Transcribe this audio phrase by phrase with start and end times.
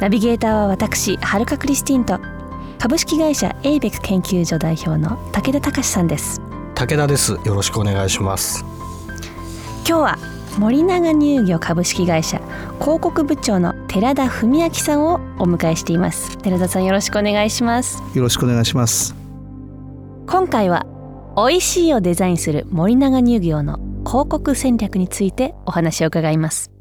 [0.00, 2.20] ナビゲーターは私はるかクリスティンと
[2.78, 6.40] 株式会社エイベック研究所代表の武田隆さんです。
[6.76, 7.32] 武田です。
[7.32, 8.64] よろしくお願いします。
[9.84, 10.18] 今日は
[10.56, 12.38] 森永乳業株式会社
[12.80, 16.38] 広告部長の寺田文明さんをお迎えしています。
[16.38, 18.00] 寺田さんよろしくお願いします。
[18.14, 19.16] よろしくお願いします。
[20.28, 20.86] 今回は
[21.36, 26.77] 美味しいをデザインする森永乳業の広告戦略についてお話を伺います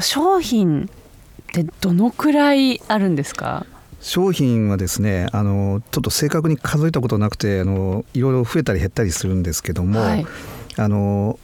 [0.00, 0.86] 商品っ
[1.52, 3.66] てどのくらいあるんですか？
[4.00, 10.26] 商品はですねあのちょっと正確に数えたことなくてあのいろいろ増えたり減ったりするんですけども、はい、
[10.76, 11.38] あの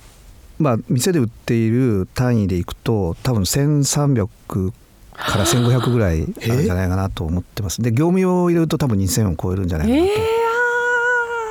[0.58, 4.72] まあ店で売っている単位でいくと多分1300
[5.14, 7.82] から1500ぐらいあるんじゃないかなと思ってます。
[7.82, 10.04] で業務用を入れると多分2000を超えるんじゃないかなと。
[10.12, 10.41] えー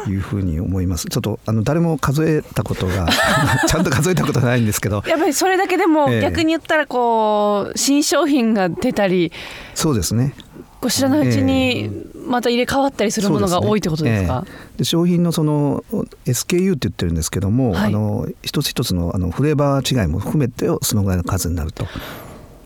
[0.08, 1.08] いうふうに思います。
[1.08, 3.08] ちょっとあの誰も数えたことが
[3.68, 9.32] ちゃんと数えたことないんですけど、やっぱりそれだけでも逆に言ったらこう、新商品が出たり、
[9.76, 10.34] そうですね。
[10.82, 11.92] こう知らないうちに
[12.26, 14.42] また入れ替わったりするものが多いってことですか？
[14.42, 15.84] で、ねえー、商品のその
[16.26, 21.86] SKU って言ってるんですけども、はい、あの一つ一つのあのフレーバー違いも含めてそのぐらいの数になると。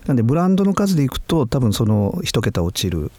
[0.07, 3.11] なんでブランドの数でいくと多分その一桁落ちる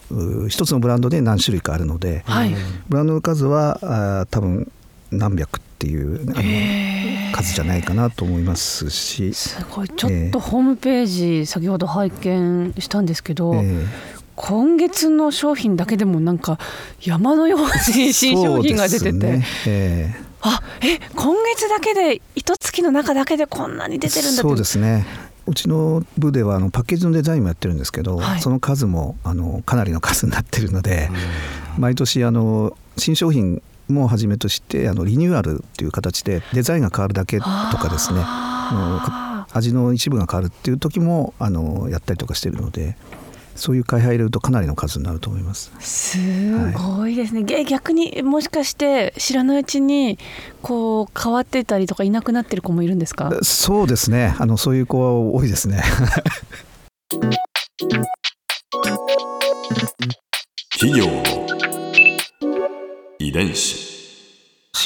[0.48, 2.54] 一つのブランドで何種類かあるので、はい、
[2.88, 4.70] ブランドの数はあ多分
[5.10, 9.34] 何百っていうあの数じゃないかなと思いますし。
[9.34, 9.88] すごい。
[9.88, 13.86] ちょっとホームページ、先ほど拝見したんですけど、えー、
[14.34, 16.58] 今月の商品だけでもなんか
[17.00, 17.60] 山のよう
[17.96, 19.12] に新商品が出てて。
[19.12, 19.44] ね。
[19.66, 25.04] えーあえ今月だけで一月の中だけでこんなに出てるんだそうですね
[25.46, 31.08] うちの部ではあのパッケージのデザインもやってるんですけど、はい、その数もあのかなりの数になってるので
[31.78, 38.24] 毎年あの新商品もはじめとしてあのリニューアルっていう形でデザインが変わるだけとかですね。
[39.52, 42.96] 味の一部が変わるっていう時もあのやったりとかしてるので。
[43.56, 45.72] そういう会派入れるとかなりの数になると思います。
[45.80, 46.18] す
[46.72, 47.42] ごいですね。
[47.42, 50.18] はい、逆にもしかして知らないうちに
[50.62, 53.30] こう変わってたりとかいなくなってる子もいるんですか？
[53.42, 54.34] そうですね。
[54.38, 55.82] あのそういう子は多いですね。
[60.78, 61.06] 企業
[63.18, 63.85] 遺伝子。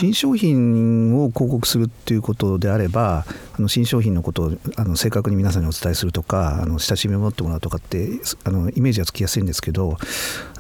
[0.01, 3.27] 新商品を広告するっていうことであれば
[3.59, 8.09] あの新商品のことをあの正確に皆さんにお伝えするとかあの親しみを持ってもらうとかって
[8.45, 9.99] あのイメージがつきやすいんですけど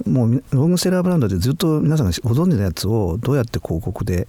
[0.04, 4.28] もうロングセラーブランドでずっと皆さんがご存知のやつをどうやって広告で、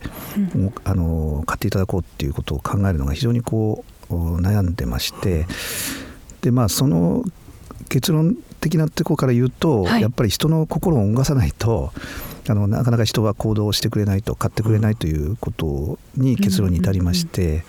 [0.55, 5.45] うん、あの買っていただこうっていうことを考えるのが非常にこう悩んでまして。
[6.41, 7.23] でまあその
[7.89, 11.91] 結論的なところから言うと、はい、やっぱり人の心を動かさないと
[12.47, 17.63] あのなかなか人は行動してくれないと買ってくれないということに結論に至りまして、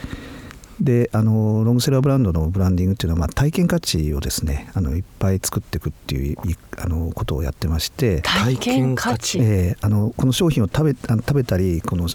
[0.81, 6.37] であのロングセラーブランドのブランディングっていうのは、まあ、体験価値をですねあのいっぱい作っていくっていう
[6.79, 12.09] あのことをやってまして体験価値、えー、あのこの商品を食べあの食べたりこの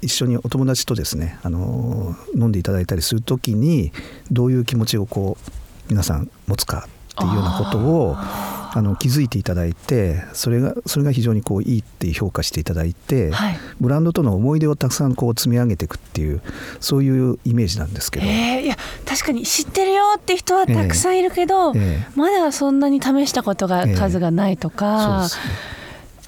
[0.00, 3.92] 一緒にお友達とですねあの飲んでいただいたりするときに
[4.30, 5.52] どういう気持ちをこう
[5.88, 6.88] 皆さん持つか
[7.18, 16.42] っていうようなことをあの気づいていただいてそれがそれが非常にこういいって評価していただいて、はい、ブランドとの思い出をたくさんこう積み上げていくっていう
[16.80, 22.06] そういうイメージなんですけど、えー、いや確かに知ってるよって人はたくさんいるけど、えーえ。
[22.14, 25.28] ー、まだそんなに試したことが数がないとか。
[25.28, 25.77] そうですね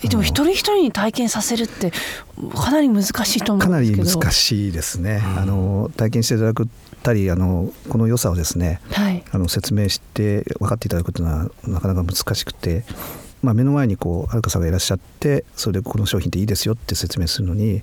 [0.09, 1.93] でも一人一人に体験させるって
[2.55, 4.03] かなり難しいと思うんですけど。
[4.03, 6.69] かなり難しいですね、うん、あの体験していただく
[7.03, 12.85] たりあのこの良さをですね、はい、あの説明して分かっていただくというのはなかなか難しくて。
[13.43, 17.83] まあ、目の前にこうはるかさんがいらっしゃってそれでこの商品っていいですよって説明するのに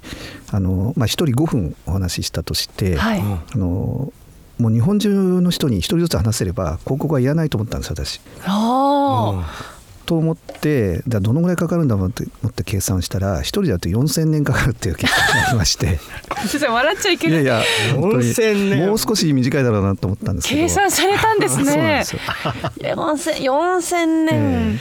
[0.52, 4.14] あの、まあ、1人5分お話ししたとして、はい、あの
[4.60, 5.10] もう日本中
[5.42, 8.22] の人に1人ずつ話せれば広告はいらないと思ったんです私。
[8.46, 9.77] あうん
[10.08, 16.00] と思ってじゃどのぐらいかかるんだろうと思って計算したら一人だと4,000年かかるっていう結果がありまして。
[16.48, 17.44] 先生笑っちゃいけない。
[17.44, 17.66] いやいや
[17.96, 18.18] 本当
[18.54, 18.76] に。
[18.88, 20.62] もう少し短いだろうなと思ったんですけど。
[20.62, 22.04] 計算されたんですね。
[22.80, 24.80] 4,000年、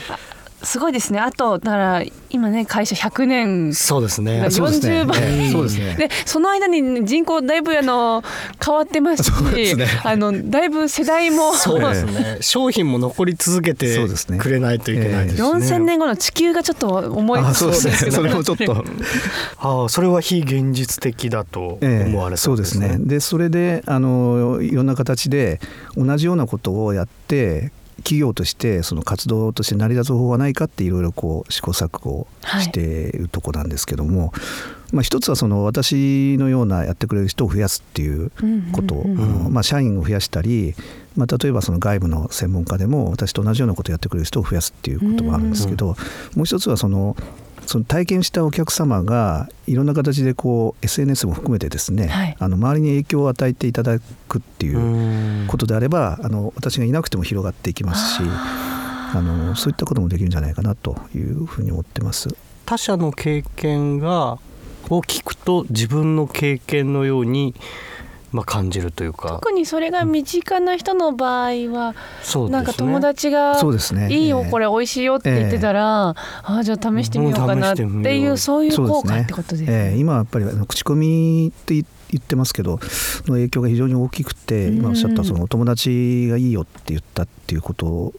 [0.63, 1.19] すごいですね。
[1.19, 4.49] あとだから今ね会社100年そうですね。
[4.49, 5.03] そうですね。
[5.03, 5.23] 40倍。
[5.23, 5.95] ええそうですね。
[5.95, 8.23] でその間に人口だいぶあの
[8.63, 9.31] 変わってますし
[9.75, 9.87] ね。
[10.03, 12.37] あのだいぶ世代もそうですね。
[12.41, 13.97] 商品も残り続けて
[14.39, 17.39] くれないといけないですしね4000年後の地球がちょっと思い。
[17.39, 18.11] あそうですね。
[18.11, 18.83] それもちょっと。
[19.59, 22.95] ああそれは非現実的だと思われたそうですね。
[22.99, 25.59] でそれであのいろんな形で
[25.95, 34.33] 同じようなことをやって企業としてその活動として成り立つ方法はないかっていろいろこう試行錯誤しているとこなんですけども、
[34.91, 38.31] まあ、一つはその私のようなやってくれる人を増やすっていう
[38.71, 40.75] こと、まあ、社員を増やしたり、
[41.15, 45.95] まあ、例えばその外部の専門家でも私と同じようなことをやってくれる人を増やすっていうこともあるんですけど、
[46.35, 47.17] もう一つはその
[47.67, 52.35] その体験したお客様がいろんな形でこう SNS も含めてですね、はい。
[52.39, 55.47] あの周りに影響を与えていただくっていううん。
[55.47, 62.29] ことであればあの私がいなくても広がっていきますしあのそういったこともできるんじゃないかなというふうに思ってます。
[62.65, 64.39] 他者の経験が
[64.89, 67.53] を聞くと自分の経験のように、
[68.31, 69.39] まあ、感じるというか。
[69.41, 72.51] 特にそれが身近な人の場合は、そうですね。
[72.51, 74.11] なんか友達がそうですね。
[74.11, 74.51] いいよええ。
[74.51, 78.31] これ美味しいよって言ってたら、ああじゃあ試してみようかなってうん試してみよう。
[78.31, 79.93] いうそういう効果ってことですえね。
[79.95, 82.79] え今はやっぱり口コミって言言ってますけど
[83.25, 84.77] の影響が非常に大きくてうん。
[84.77, 88.13] 今おっしゃったそのお友達がいいよって言ったっていうこと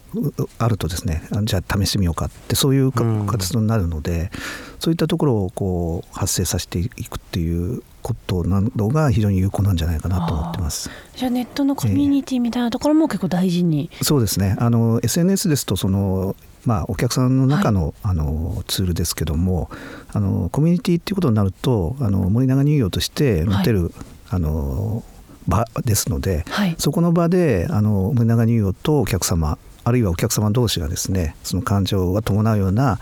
[0.58, 4.30] あるとですねあじゃあ試してみようかってそういう活動になるので
[4.78, 10.90] そういったところをこう発生させていくっていうことなどが非常に有効なんじゃないかなと思ってます。
[11.16, 13.90] じゃあネットのコミュニティみたいなところも結構大事に。
[14.02, 19.70] そうですねあの SNS ですとその、まあ、お客さんの中の,、あのツールですけども
[20.12, 23.92] あのコミュニティっていうことになるとあの森永乳業として持てる、
[24.30, 25.02] あの
[25.46, 26.74] 場ですのではい。
[26.78, 32.98] そこの場であの森永乳業とお客様あるいはお客様同士がですねその感情が伴うような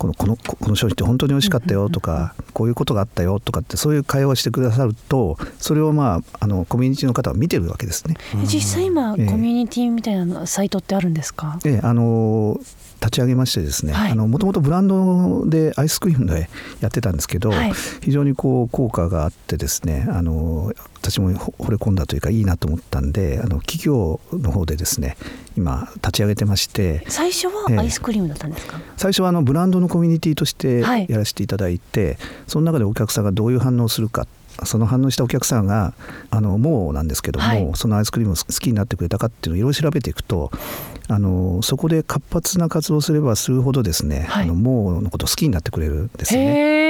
[0.00, 8.16] このこのこの商品って本当に美味しかったよとか、こういうことがあったよとかってそういう会話をしてくださるとそれをまああのコミュニティの方は見てるわけですね。
[8.46, 9.26] 実際今、ええ。
[9.26, 11.58] コミュニティみたいなサイトってあるんですか？
[11.66, 12.58] ええあの
[13.00, 14.14] 立ち上げましてですねはい。
[14.14, 16.48] もともとブランドでアイスクリームで
[16.80, 17.72] やってたんですけど、はい。
[18.00, 25.16] 非常にこう効果があってですねあの私もほ惚れ込んだというかいいなと思ったんであの企業の方でですね
[25.56, 27.78] 今立ち上げてまして最初はええ。
[27.78, 28.78] アイスクリームだったんですか？
[28.96, 31.06] 最初はあのブランドのコミュニティとしてはい。
[31.08, 34.26] やらせていただいて、その中でお客さんがどういう反応をするか
[34.64, 35.94] その反応したお客さんが
[36.30, 37.70] あのもうなんですけども、はい。
[37.74, 40.50] そのアイスクリームを好きになってくれたかっていうのをいろいろ調べていくと
[41.08, 44.44] あのそこで活発な活動をすればするほどですね、はい。
[44.44, 46.89] あのもうのことを好きになってくれるんですよね。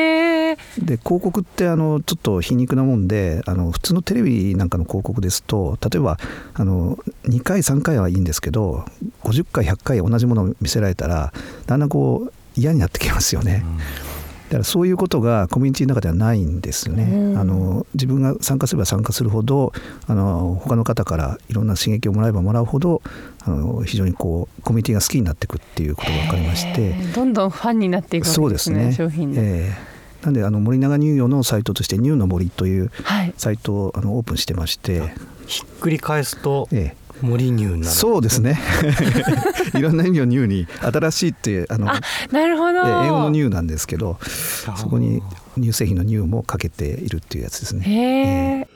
[0.78, 6.18] で広告ってあのちょっと皮肉なもんであの普通のテレビなんかの広告ですと例えば
[6.54, 8.84] あの2回3回はいいんですけど
[9.22, 11.32] 50回100回同じものを見せられたら
[11.66, 13.64] だんだんこう嫌になってきますよね。
[14.48, 17.04] だからそういうことがコミュニティの中ではないんですよね。
[17.04, 19.72] うんあの自分が参加すれば参加するほど
[20.08, 23.00] あの他の方からいろんな刺激をもらえばもらうほど
[23.44, 26.94] あの非常にこうコミュニティが好きになっていくっていうことが分かりまして。
[27.14, 28.34] どんどんファンになっていくわけでね。
[28.34, 28.92] そうですすね。
[28.92, 29.40] 商品の。
[29.40, 29.89] ええ
[30.22, 33.34] なんであの森永乳業のサイトとしてニューの森というはい。
[33.36, 35.12] サイトをあのオープンしてまして、
[35.46, 38.58] ひっくり返すとえ森乳になえ、るそうですね。
[39.74, 42.00] いろんな意味のニューに新しいっていうあのあ、
[42.32, 42.80] なるほど。
[42.80, 44.18] ええ英語のニューなんですけど、
[44.76, 45.22] そこに
[45.58, 47.82] 乳製品のニューもかけているっていうやつですね。
[47.86, 48.68] へえ。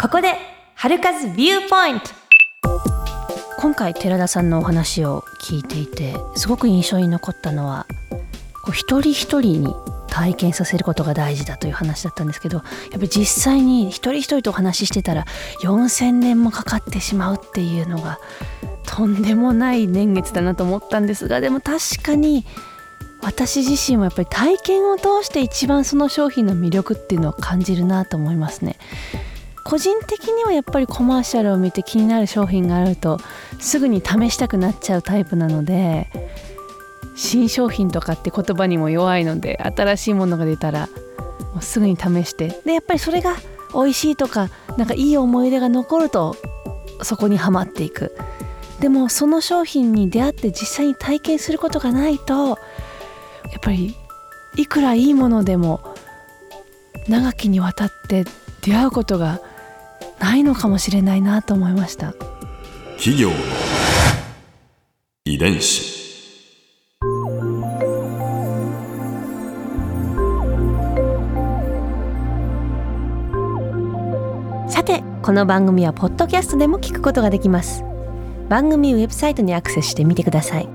[0.00, 0.34] ここで
[0.74, 2.10] 春風ビューポイント
[3.60, 7.86] 今回寺田さんのお話を聞いていてすごく印象に残ったのは
[8.68, 9.74] こう一人一人に
[10.08, 15.24] 体験させることが大事だという話だったんですけどやっぱり実際に一人一人とお話ししてたら
[15.62, 18.18] 4,000年もかかってしまうっていうのが
[18.84, 22.44] とんでもない年月だなと思ったんですがでも確かに
[23.22, 28.76] 私自身はやっぱり体験を通して一番その商品の魅力っていうのを感じるなと思いますね。
[29.64, 33.18] 個人的にはやっぱりコマーシャルを見て気になる商品があると
[33.58, 36.08] すぐに試したくなっちゃうタイプなので
[37.18, 40.88] 新商品とかって言葉にも弱いので新しいものが出たら
[41.52, 42.60] もうすぐに試して。
[42.64, 43.36] でやっぱりそれが
[43.74, 46.36] 美味しいとかなんかいい思い出が残ると
[47.02, 48.16] そこにはまっていく。
[48.80, 52.58] でもその商品に出会って実際に体験することがないとやっ
[53.60, 53.96] ぱり
[54.56, 55.80] いくらいいものでも
[57.08, 58.24] 長きにわたって
[58.62, 59.40] 出会うことが
[60.20, 62.14] ないのかもしれないなと思いました。
[62.96, 63.30] 企業
[65.24, 65.97] 遺伝子。
[74.78, 77.82] さてこの番組はポッドキャストでも聞くことができます。
[78.48, 80.68] 番組ウェブサイトにアクセスしてみてください。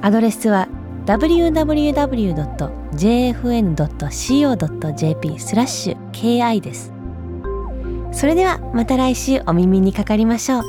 [0.00, 0.68] アドレスは
[1.06, 1.88] www.jfn.co.jp
[5.40, 6.92] スラッシュ KI です。
[8.12, 10.62] それではまた来週お耳にかかりましょう。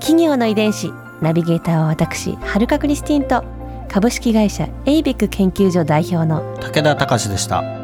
[0.00, 0.90] 企業の遺伝子
[1.20, 3.44] ナビゲーターは私はるかクリスティンと
[3.90, 7.75] 株式会社エイベック研究所代表の武田隆でした。